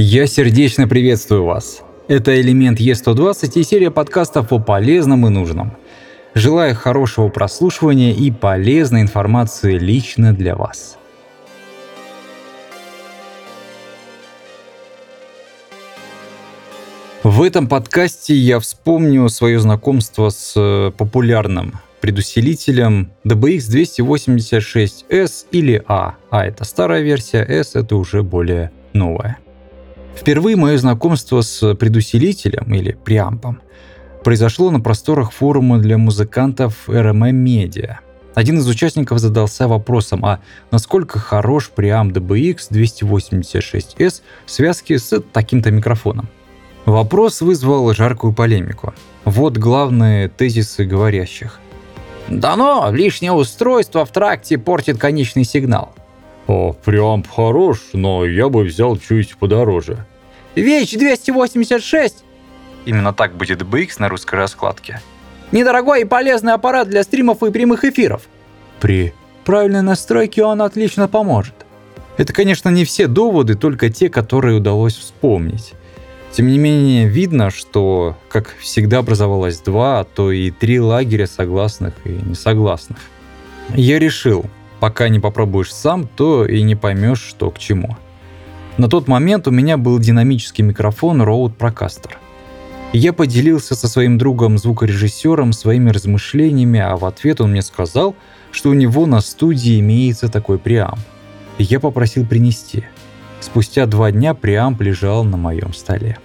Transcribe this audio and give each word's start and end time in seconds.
Я 0.00 0.28
сердечно 0.28 0.86
приветствую 0.86 1.42
вас. 1.42 1.82
Это 2.06 2.40
«Элемент 2.40 2.78
Е120» 2.78 3.58
и 3.58 3.64
серия 3.64 3.90
подкастов 3.90 4.52
о 4.52 4.60
полезном 4.60 5.26
и 5.26 5.28
нужном. 5.28 5.76
Желаю 6.34 6.76
хорошего 6.76 7.30
прослушивания 7.30 8.14
и 8.14 8.30
полезной 8.30 9.02
информации 9.02 9.76
лично 9.76 10.32
для 10.32 10.54
вас. 10.54 10.98
В 17.24 17.42
этом 17.42 17.66
подкасте 17.66 18.36
я 18.36 18.60
вспомню 18.60 19.28
свое 19.28 19.58
знакомство 19.58 20.30
с 20.30 20.52
э, 20.54 20.92
популярным 20.96 21.72
предусилителем 22.00 23.10
DBX286S 23.24 25.46
или 25.50 25.82
A. 25.88 26.14
А 26.30 26.46
это 26.46 26.62
старая 26.62 27.00
версия, 27.00 27.42
S 27.42 27.74
это 27.74 27.96
уже 27.96 28.22
более 28.22 28.70
новая. 28.92 29.38
Впервые 30.20 30.56
мое 30.56 30.76
знакомство 30.78 31.42
с 31.42 31.74
предусилителем 31.76 32.74
или 32.74 32.92
преампом 32.92 33.60
произошло 34.24 34.70
на 34.72 34.80
просторах 34.80 35.30
форума 35.30 35.78
для 35.78 35.96
музыкантов 35.96 36.88
RMM 36.88 37.44
Media. 37.44 37.98
Один 38.34 38.58
из 38.58 38.66
участников 38.66 39.20
задался 39.20 39.68
вопросом, 39.68 40.24
а 40.24 40.40
насколько 40.72 41.20
хорош 41.20 41.70
преамп 41.70 42.16
DBX 42.16 42.70
286S 42.70 44.22
в 44.44 44.50
связке 44.50 44.98
с 44.98 45.20
таким-то 45.32 45.70
микрофоном. 45.70 46.28
Вопрос 46.84 47.40
вызвал 47.40 47.94
жаркую 47.94 48.32
полемику. 48.32 48.94
Вот 49.24 49.56
главные 49.56 50.28
тезисы 50.28 50.84
говорящих. 50.84 51.60
Дано, 52.28 52.90
лишнее 52.90 53.32
устройство 53.32 54.04
в 54.04 54.10
тракте 54.10 54.58
портит 54.58 54.98
конечный 54.98 55.44
сигнал. 55.44 55.94
О, 56.48 56.72
прям 56.72 57.22
хорош, 57.24 57.90
но 57.92 58.24
я 58.24 58.48
бы 58.48 58.64
взял 58.64 58.96
чуть 58.96 59.36
подороже. 59.36 60.06
Вещь 60.54 60.92
286! 60.92 62.24
Именно 62.86 63.12
так 63.12 63.36
будет 63.36 63.60
BX 63.62 63.96
на 63.98 64.08
русской 64.08 64.36
раскладке. 64.36 65.02
Недорогой 65.52 66.02
и 66.02 66.04
полезный 66.04 66.54
аппарат 66.54 66.88
для 66.88 67.02
стримов 67.02 67.42
и 67.42 67.50
прямых 67.50 67.84
эфиров. 67.84 68.22
При 68.80 69.12
правильной 69.44 69.82
настройке 69.82 70.42
он 70.42 70.62
отлично 70.62 71.06
поможет. 71.06 71.54
Это, 72.16 72.32
конечно, 72.32 72.70
не 72.70 72.86
все 72.86 73.08
доводы, 73.08 73.54
только 73.54 73.90
те, 73.90 74.08
которые 74.08 74.56
удалось 74.56 74.96
вспомнить. 74.96 75.74
Тем 76.32 76.48
не 76.48 76.58
менее, 76.58 77.08
видно, 77.08 77.50
что, 77.50 78.16
как 78.30 78.54
всегда, 78.58 78.98
образовалось 78.98 79.60
два, 79.60 80.00
а 80.00 80.04
то 80.04 80.32
и 80.32 80.50
три 80.50 80.80
лагеря 80.80 81.26
согласных 81.26 81.94
и 82.04 82.10
несогласных. 82.10 82.98
Я 83.74 83.98
решил, 83.98 84.46
пока 84.80 85.08
не 85.08 85.20
попробуешь 85.20 85.72
сам, 85.72 86.06
то 86.06 86.46
и 86.46 86.62
не 86.62 86.74
поймешь, 86.74 87.22
что 87.22 87.50
к 87.50 87.58
чему. 87.58 87.96
На 88.76 88.88
тот 88.88 89.08
момент 89.08 89.48
у 89.48 89.50
меня 89.50 89.76
был 89.76 89.98
динамический 89.98 90.64
микрофон 90.64 91.22
Rode 91.22 91.56
Procaster. 91.56 92.12
Я 92.92 93.12
поделился 93.12 93.74
со 93.74 93.88
своим 93.88 94.16
другом 94.18 94.56
звукорежиссером 94.56 95.52
своими 95.52 95.90
размышлениями, 95.90 96.80
а 96.80 96.96
в 96.96 97.04
ответ 97.04 97.40
он 97.40 97.50
мне 97.50 97.62
сказал, 97.62 98.14
что 98.50 98.70
у 98.70 98.74
него 98.74 99.06
на 99.06 99.20
студии 99.20 99.78
имеется 99.80 100.28
такой 100.28 100.58
преамп. 100.58 101.00
Я 101.58 101.80
попросил 101.80 102.24
принести– 102.24 102.84
Спустя 103.40 103.86
два 103.86 104.10
дня 104.10 104.34
преамп 104.34 104.80
лежал 104.82 105.24
на 105.24 105.36
моем 105.36 105.72
столе. 105.72 106.18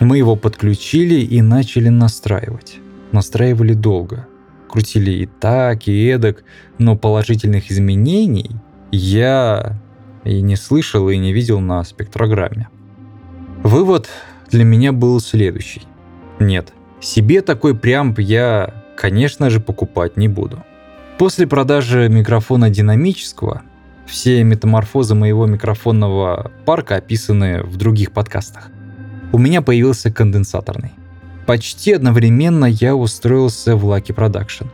Мы 0.00 0.18
его 0.18 0.34
подключили 0.34 1.20
и 1.20 1.42
начали 1.42 1.88
настраивать. 1.88 2.78
Настраивали 3.12 3.74
долго. 3.74 4.26
Крутили 4.74 5.12
и 5.12 5.26
так, 5.26 5.86
и 5.86 6.06
эдак, 6.08 6.42
но 6.78 6.96
положительных 6.96 7.70
изменений 7.70 8.50
я 8.90 9.78
и 10.24 10.40
не 10.40 10.56
слышал, 10.56 11.08
и 11.08 11.16
не 11.16 11.32
видел 11.32 11.60
на 11.60 11.84
спектрограмме. 11.84 12.66
Вывод 13.62 14.08
для 14.50 14.64
меня 14.64 14.90
был 14.90 15.20
следующий. 15.20 15.82
Нет, 16.40 16.72
себе 17.00 17.40
такой 17.40 17.76
преамп 17.76 18.18
я, 18.18 18.82
конечно 18.96 19.48
же, 19.48 19.60
покупать 19.60 20.16
не 20.16 20.26
буду. 20.26 20.64
После 21.18 21.46
продажи 21.46 22.08
микрофона 22.08 22.68
динамического 22.68 23.62
все 24.06 24.42
метаморфозы 24.42 25.14
моего 25.14 25.46
микрофонного 25.46 26.50
парка 26.64 26.96
описаны 26.96 27.62
в 27.62 27.76
других 27.76 28.10
подкастах. 28.10 28.72
У 29.30 29.38
меня 29.38 29.62
появился 29.62 30.10
конденсаторный. 30.10 30.94
Почти 31.46 31.92
одновременно 31.92 32.64
я 32.64 32.96
устроился 32.96 33.76
в 33.76 33.84
Lucky 33.84 34.14
Production. 34.14 34.68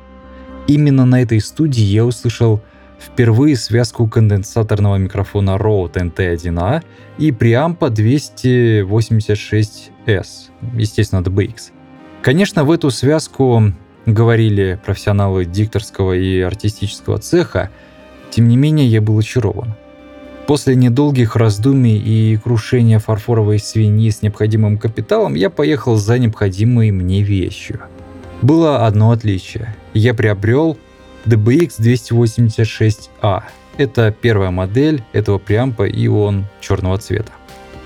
Именно 0.69 1.04
на 1.04 1.22
этой 1.22 1.41
студии 1.41 1.82
я 1.82 2.04
услышал 2.04 2.60
впервые 3.00 3.56
связку 3.56 4.06
конденсаторного 4.06 4.94
микрофона 4.97 5.56
Rode 5.58 5.94
NT1A 5.94 6.82
и 7.19 7.32
преампа 7.32 7.86
286S, 7.86 10.26
естественно, 10.75 11.20
DBX. 11.20 11.72
Конечно, 12.22 12.64
в 12.64 12.70
эту 12.70 12.91
связку 12.91 13.72
говорили 14.06 14.78
профессионалы 14.84 15.47
дикторского 15.47 16.12
и 16.12 16.41
артистического 16.41 17.19
цеха, 17.19 17.70
тем 18.31 18.47
не 18.48 18.56
менее, 18.56 18.87
я 18.87 19.00
был 19.00 19.19
очарован. 19.19 19.75
После 20.50 20.75
недолгих 20.75 21.37
раздумий 21.37 21.97
и 21.97 22.37
крушения 22.37 22.99
фарфоровой 22.99 23.61
свиньи 23.61 24.11
с 24.11 24.21
необходимым 24.21 24.78
капиталом 24.78 25.34
я 25.34 25.49
поехал 25.49 25.94
за 25.94 26.19
необходимой 26.19 26.91
мне 26.91 27.22
вещью. 27.22 27.78
Было 28.43 28.84
одно 28.84 29.12
отличие. 29.12 29.77
Я 29.94 30.12
приобрел 30.12 30.77
DBX 31.25 31.78
286A. 31.78 33.44
Это 33.77 34.11
первая 34.11 34.50
модель 34.50 35.05
этого 35.12 35.38
преампа, 35.38 35.84
и 35.84 36.09
он 36.09 36.47
черного 36.61 36.99
цвета. 36.99 37.31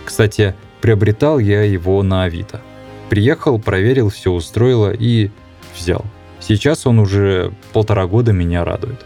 Кстати, 0.06 0.54
приобретал 0.80 1.38
я 1.38 1.64
его 1.64 2.02
на 2.02 2.24
Авито. 2.24 2.62
Приехал, 3.10 3.58
проверил, 3.58 4.08
все 4.08 4.32
устроило 4.32 4.90
и 4.90 5.30
взял. 5.76 6.02
Сейчас 6.40 6.86
он 6.86 6.98
уже 6.98 7.52
полтора 7.74 8.06
года 8.06 8.32
меня 8.32 8.64
радует. 8.64 9.04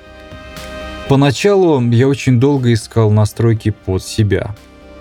Поначалу 1.08 1.80
я 1.90 2.06
очень 2.06 2.38
долго 2.38 2.70
искал 2.74 3.10
настройки 3.10 3.70
под 3.70 4.02
себя. 4.02 4.54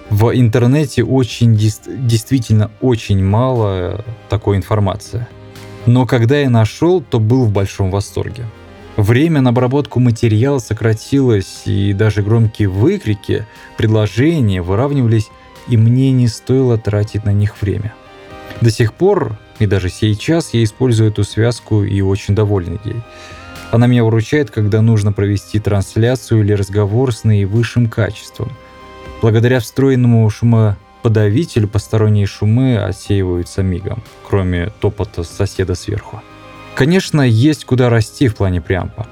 В 0.09 0.33
интернете 0.33 1.03
очень 1.03 1.53
действительно 1.53 2.71
очень 2.79 3.21
мало 3.21 4.05
такой 4.29 4.55
информации. 4.55 5.27
Но 5.85 6.05
когда 6.05 6.39
я 6.39 6.49
нашел, 6.49 7.01
то 7.01 7.19
был 7.19 7.43
в 7.43 7.51
большом 7.51 7.91
восторге. 7.91 8.45
Время 8.95 9.41
на 9.41 9.49
обработку 9.49 9.99
материала 9.99 10.59
сократилось, 10.59 11.63
и 11.65 11.91
даже 11.91 12.23
громкие 12.23 12.69
выкрики, 12.69 13.45
предложения 13.75 14.61
выравнивались, 14.61 15.27
и 15.67 15.75
мне 15.75 16.13
не 16.13 16.29
стоило 16.29 16.77
тратить 16.77 17.25
на 17.25 17.33
них 17.33 17.61
время. 17.61 17.93
До 18.61 18.71
сих 18.71 18.93
пор, 18.93 19.37
и 19.59 19.65
даже 19.65 19.89
сейчас, 19.89 20.53
я 20.53 20.63
использую 20.63 21.11
эту 21.11 21.25
связку 21.25 21.83
и 21.83 21.99
очень 21.99 22.33
доволен 22.33 22.79
ей. 22.85 22.95
Она 23.71 23.87
меня 23.87 24.03
выручает, 24.03 24.49
когда 24.49 24.81
нужно 24.81 25.11
провести 25.11 25.59
трансляцию 25.59 26.41
или 26.41 26.53
разговор 26.53 27.13
с 27.13 27.25
наивысшим 27.25 27.89
качеством. 27.89 28.51
Благодаря 29.21 29.59
встроенному 29.59 30.29
шумоподавителю 30.29 31.67
посторонние 31.67 32.27
шумы 32.27 32.77
отсеиваются 32.77 33.63
мигом, 33.63 34.03
кроме 34.27 34.71
топота 34.79 35.23
соседа 35.23 35.75
сверху. 35.75 36.21
Конечно, 36.75 37.21
есть 37.21 37.65
куда 37.65 37.89
расти 37.89 38.27
в 38.27 38.35
плане 38.35 38.61
преампа. 38.61 39.07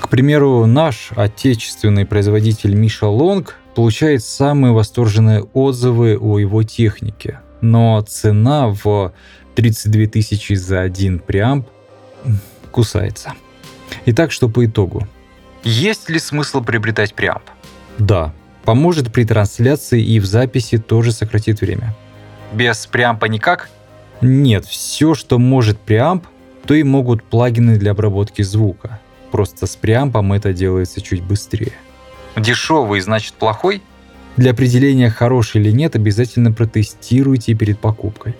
К 0.00 0.08
примеру, 0.08 0.66
наш 0.66 1.10
отечественный 1.14 2.04
производитель 2.04 2.74
Миша 2.74 3.06
Лонг 3.06 3.56
получает 3.76 4.24
самые 4.24 4.72
восторженные 4.72 5.42
отзывы 5.42 6.18
о 6.18 6.38
его 6.38 6.64
технике, 6.64 7.38
но 7.60 8.00
цена 8.00 8.68
в 8.68 9.12
32 9.54 10.06
тысячи 10.06 10.54
за 10.54 10.80
один 10.80 11.20
преамп 11.20 11.68
кусается. 12.72 13.34
Итак, 14.06 14.32
что 14.32 14.48
по 14.48 14.64
итогу? 14.64 15.06
Есть 15.62 16.08
ли 16.10 16.18
смысл 16.18 16.62
приобретать 16.62 17.14
преамп? 17.14 17.44
Да. 17.98 18.32
Поможет 18.64 19.12
при 19.12 19.24
трансляции 19.24 20.02
и 20.02 20.18
в 20.20 20.24
записи 20.24 20.78
тоже 20.78 21.12
сократит 21.12 21.60
время. 21.60 21.94
Без 22.52 22.86
преампа 22.86 23.26
никак? 23.26 23.68
Нет, 24.20 24.66
все, 24.66 25.14
что 25.14 25.38
может 25.38 25.78
преамп, 25.78 26.26
то 26.66 26.74
и 26.74 26.82
могут 26.82 27.24
плагины 27.24 27.76
для 27.76 27.92
обработки 27.92 28.42
звука. 28.42 29.00
Просто 29.30 29.66
с 29.66 29.76
преампом 29.76 30.32
это 30.32 30.52
делается 30.52 31.00
чуть 31.00 31.22
быстрее. 31.22 31.72
Дешевый 32.36 33.00
значит 33.00 33.34
плохой? 33.34 33.82
Для 34.36 34.52
определения 34.52 35.10
хороший 35.10 35.60
или 35.60 35.70
нет 35.70 35.96
обязательно 35.96 36.52
протестируйте 36.52 37.54
перед 37.54 37.78
покупкой. 37.78 38.34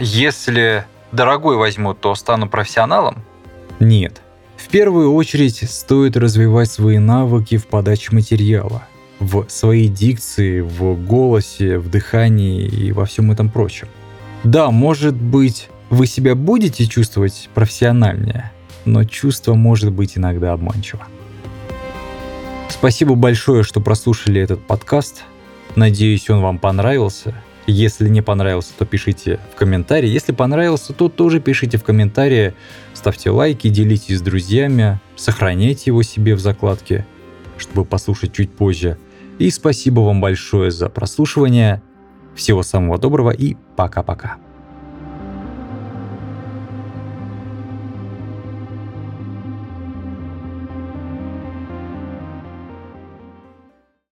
Если 0.00 0.84
дорогой 1.12 1.56
возьму, 1.56 1.94
то 1.94 2.14
стану 2.14 2.48
профессионалом? 2.48 3.22
Нет. 3.80 4.22
В 4.68 4.70
первую 4.70 5.14
очередь 5.14 5.64
стоит 5.66 6.14
развивать 6.14 6.70
свои 6.70 6.98
навыки 6.98 7.56
в 7.56 7.66
подаче 7.66 8.10
материала, 8.12 8.86
в 9.18 9.46
своей 9.48 9.88
дикции, 9.88 10.60
в 10.60 10.94
голосе, 11.06 11.78
в 11.78 11.88
дыхании 11.88 12.66
и 12.66 12.92
во 12.92 13.06
всем 13.06 13.30
этом 13.30 13.48
прочем. 13.48 13.88
Да, 14.44 14.70
может 14.70 15.14
быть, 15.14 15.70
вы 15.88 16.06
себя 16.06 16.34
будете 16.34 16.84
чувствовать 16.84 17.48
профессиональнее, 17.54 18.52
но 18.84 19.04
чувство 19.04 19.54
может 19.54 19.90
быть 19.90 20.18
иногда 20.18 20.52
обманчиво. 20.52 21.06
Спасибо 22.68 23.14
большое, 23.14 23.62
что 23.62 23.80
прослушали 23.80 24.38
этот 24.38 24.60
подкаст. 24.66 25.22
Надеюсь, 25.76 26.28
он 26.28 26.42
вам 26.42 26.58
понравился. 26.58 27.34
Если 27.70 28.08
не 28.08 28.22
понравился, 28.22 28.72
то 28.78 28.86
пишите 28.86 29.38
в 29.52 29.54
комментарии. 29.54 30.08
Если 30.08 30.32
понравился, 30.32 30.94
то 30.94 31.10
тоже 31.10 31.38
пишите 31.38 31.76
в 31.76 31.84
комментарии. 31.84 32.54
Ставьте 32.94 33.28
лайки, 33.28 33.68
делитесь 33.68 34.18
с 34.18 34.22
друзьями, 34.22 35.00
сохраняйте 35.16 35.90
его 35.90 36.02
себе 36.02 36.34
в 36.34 36.40
закладке, 36.40 37.06
чтобы 37.58 37.84
послушать 37.84 38.32
чуть 38.32 38.50
позже. 38.50 38.96
И 39.38 39.50
спасибо 39.50 40.00
вам 40.00 40.22
большое 40.22 40.70
за 40.70 40.88
прослушивание. 40.88 41.82
Всего 42.34 42.62
самого 42.62 42.96
доброго 42.96 43.32
и 43.32 43.56
пока-пока. 43.76 44.38